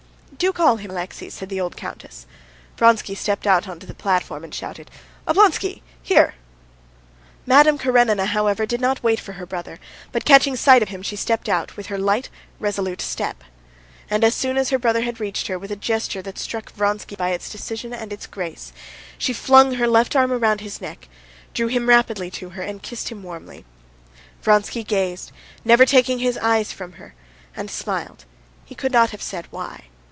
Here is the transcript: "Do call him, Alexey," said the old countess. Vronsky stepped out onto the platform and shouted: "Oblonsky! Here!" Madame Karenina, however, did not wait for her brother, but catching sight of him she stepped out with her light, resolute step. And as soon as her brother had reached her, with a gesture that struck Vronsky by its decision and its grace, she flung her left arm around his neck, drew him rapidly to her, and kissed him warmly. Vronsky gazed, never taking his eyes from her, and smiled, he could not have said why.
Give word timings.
"Do 0.37 0.51
call 0.51 0.77
him, 0.77 0.89
Alexey," 0.89 1.29
said 1.29 1.49
the 1.49 1.61
old 1.61 1.77
countess. 1.77 2.25
Vronsky 2.75 3.13
stepped 3.13 3.45
out 3.45 3.67
onto 3.67 3.85
the 3.85 3.93
platform 3.93 4.43
and 4.43 4.51
shouted: 4.55 4.89
"Oblonsky! 5.27 5.83
Here!" 6.01 6.33
Madame 7.45 7.77
Karenina, 7.77 8.25
however, 8.25 8.65
did 8.65 8.81
not 8.81 9.03
wait 9.03 9.19
for 9.19 9.33
her 9.33 9.45
brother, 9.45 9.77
but 10.11 10.25
catching 10.25 10.55
sight 10.55 10.81
of 10.81 10.89
him 10.89 11.03
she 11.03 11.15
stepped 11.15 11.47
out 11.47 11.77
with 11.77 11.87
her 11.87 11.97
light, 11.99 12.29
resolute 12.59 13.01
step. 13.01 13.43
And 14.09 14.23
as 14.23 14.33
soon 14.33 14.57
as 14.57 14.71
her 14.71 14.79
brother 14.79 15.01
had 15.01 15.19
reached 15.19 15.45
her, 15.45 15.59
with 15.59 15.69
a 15.69 15.75
gesture 15.75 16.23
that 16.23 16.39
struck 16.39 16.73
Vronsky 16.73 17.15
by 17.15 17.29
its 17.29 17.47
decision 17.51 17.93
and 17.93 18.11
its 18.11 18.25
grace, 18.25 18.73
she 19.19 19.33
flung 19.33 19.75
her 19.75 19.87
left 19.87 20.15
arm 20.15 20.31
around 20.33 20.61
his 20.61 20.81
neck, 20.81 21.07
drew 21.53 21.67
him 21.67 21.87
rapidly 21.87 22.31
to 22.31 22.51
her, 22.51 22.63
and 22.63 22.81
kissed 22.81 23.09
him 23.09 23.21
warmly. 23.21 23.63
Vronsky 24.41 24.83
gazed, 24.83 25.31
never 25.63 25.85
taking 25.85 26.17
his 26.17 26.39
eyes 26.39 26.71
from 26.71 26.93
her, 26.93 27.13
and 27.55 27.69
smiled, 27.69 28.25
he 28.65 28.73
could 28.73 28.91
not 28.93 29.11
have 29.11 29.21
said 29.21 29.47
why. 29.51 29.83